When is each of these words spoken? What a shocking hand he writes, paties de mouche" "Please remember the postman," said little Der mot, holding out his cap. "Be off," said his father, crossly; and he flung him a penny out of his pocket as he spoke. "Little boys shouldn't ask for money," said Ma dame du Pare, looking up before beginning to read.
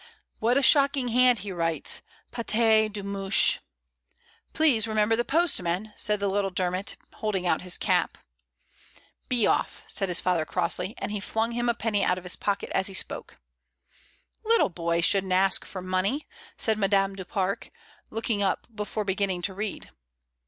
What 0.39 0.57
a 0.57 0.63
shocking 0.63 1.09
hand 1.09 1.37
he 1.45 1.51
writes, 1.51 2.01
paties 2.31 2.89
de 2.91 3.03
mouche" 3.03 3.59
"Please 4.51 4.87
remember 4.87 5.15
the 5.15 5.23
postman," 5.23 5.93
said 5.95 6.19
little 6.23 6.49
Der 6.49 6.71
mot, 6.71 6.95
holding 7.17 7.45
out 7.45 7.61
his 7.61 7.77
cap. 7.77 8.17
"Be 9.29 9.45
off," 9.45 9.83
said 9.87 10.09
his 10.09 10.19
father, 10.19 10.43
crossly; 10.43 10.95
and 10.97 11.11
he 11.11 11.19
flung 11.19 11.51
him 11.51 11.69
a 11.69 11.75
penny 11.75 12.03
out 12.03 12.17
of 12.17 12.23
his 12.23 12.35
pocket 12.35 12.71
as 12.73 12.87
he 12.87 12.95
spoke. 12.95 13.37
"Little 14.43 14.69
boys 14.69 15.05
shouldn't 15.05 15.33
ask 15.33 15.65
for 15.65 15.83
money," 15.83 16.27
said 16.57 16.79
Ma 16.79 16.87
dame 16.87 17.15
du 17.15 17.23
Pare, 17.23 17.59
looking 18.09 18.41
up 18.41 18.65
before 18.73 19.05
beginning 19.05 19.43
to 19.43 19.53
read. 19.53 19.91